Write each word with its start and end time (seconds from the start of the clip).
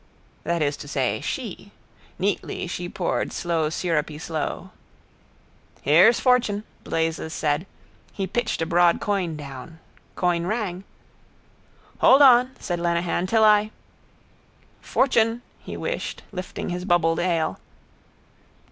That 0.45 0.63
is 0.63 0.77
to 0.77 0.87
say 0.87 1.21
she. 1.23 1.69
Neatly 2.17 2.65
she 2.65 2.89
poured 2.89 3.29
slowsyrupy 3.29 4.19
sloe. 4.19 4.71
—Here's 5.83 6.19
fortune, 6.19 6.63
Blazes 6.83 7.33
said. 7.33 7.67
He 8.11 8.25
pitched 8.25 8.63
a 8.63 8.65
broad 8.65 8.99
coin 8.99 9.37
down. 9.37 9.77
Coin 10.15 10.47
rang. 10.47 10.85
—Hold 11.99 12.23
on, 12.23 12.49
said 12.59 12.79
Lenehan, 12.79 13.27
till 13.27 13.43
I... 13.43 13.69
—Fortune, 14.81 15.43
he 15.59 15.77
wished, 15.77 16.23
lifting 16.31 16.69
his 16.69 16.83
bubbled 16.83 17.19
ale. 17.19 17.59